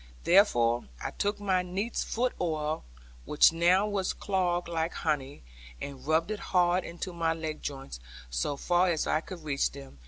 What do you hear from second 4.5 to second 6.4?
like honey, and rubbed it